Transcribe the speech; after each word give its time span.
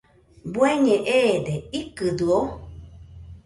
¿Bueñe 0.55 0.95
eede?, 1.21 1.55
¿ikɨdɨo? 1.79 2.39